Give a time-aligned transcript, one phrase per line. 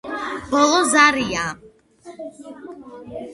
[0.53, 1.45] ბოლო ზარია